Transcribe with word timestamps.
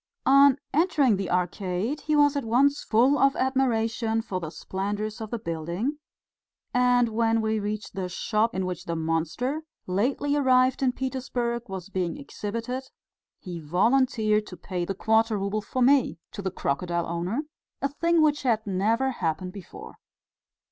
On 0.25 0.57
entering 0.73 1.17
the 1.17 1.29
Arcade 1.29 2.01
he 2.01 2.15
was 2.15 2.35
at 2.35 2.43
once 2.43 2.83
full 2.83 3.19
of 3.19 3.35
admiration 3.35 4.23
for 4.23 4.39
the 4.39 4.49
splendours 4.49 5.21
of 5.21 5.29
the 5.29 5.37
building, 5.37 5.99
and 6.73 7.09
when 7.09 7.39
we 7.39 7.59
reached 7.59 7.93
the 7.93 8.09
shop 8.09 8.55
in 8.55 8.65
which 8.65 8.85
the 8.85 8.95
monster 8.95 9.61
lately 9.85 10.35
arrived 10.35 10.81
in 10.81 10.91
Petersburg 10.91 11.69
was 11.69 11.89
being 11.89 12.17
exhibited, 12.17 12.85
he 13.37 13.59
volunteered 13.59 14.47
to 14.47 14.57
pay 14.57 14.85
the 14.85 14.95
quarter 14.95 15.37
rouble 15.37 15.61
for 15.61 15.83
me 15.83 16.17
to 16.31 16.41
the 16.41 16.49
crocodile 16.49 17.05
owner 17.05 17.43
a 17.79 17.87
thing 17.87 18.23
which 18.23 18.41
had 18.41 18.65
never 18.65 19.11
happened 19.11 19.53
before. 19.53 19.99